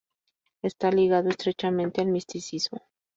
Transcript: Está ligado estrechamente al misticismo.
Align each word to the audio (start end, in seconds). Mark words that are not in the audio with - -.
Está 0.63 0.89
ligado 0.89 1.29
estrechamente 1.29 2.01
al 2.01 2.07
misticismo. 2.07 2.87